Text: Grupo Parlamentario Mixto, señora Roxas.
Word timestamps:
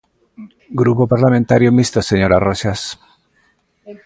Grupo 0.81 1.03
Parlamentario 1.13 1.75
Mixto, 1.77 1.99
señora 2.11 2.41
Roxas. 2.47 2.81